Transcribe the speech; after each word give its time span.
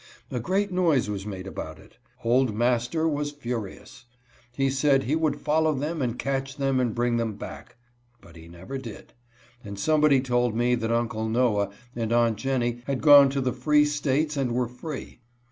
A 0.31 0.39
great 0.39 0.71
noise 0.71 1.11
was 1.11 1.27
made 1.27 1.45
about 1.45 1.77
it. 1.77 1.99
Old 2.23 2.55
master 2.55 3.07
was 3.07 3.29
furious. 3.29 4.05
He 4.51 4.63
(56) 4.65 4.79
SLAVE 4.79 4.91
IMPUDENCE. 4.93 5.05
57 5.05 5.07
said 5.07 5.07
he 5.07 5.15
would 5.15 5.45
follow 5.45 5.73
them 5.75 6.01
and 6.01 6.17
catch 6.17 6.57
them 6.57 6.79
and 6.79 6.95
bring 6.95 7.17
them 7.17 7.35
back, 7.35 7.75
but 8.19 8.35
he 8.35 8.47
never 8.47 8.79
did, 8.79 9.13
and 9.63 9.77
somebody 9.77 10.19
told 10.19 10.55
me 10.55 10.73
that 10.73 10.91
Uncle 10.91 11.29
Noah 11.29 11.69
and 11.95 12.11
Aunt 12.11 12.37
Jennie 12.39 12.81
had 12.87 13.01
gone 13.03 13.29
to 13.29 13.41
the 13.41 13.53
free 13.53 13.85
states 13.85 14.35
and 14.35 14.49
^Kgrefree. 14.49 15.17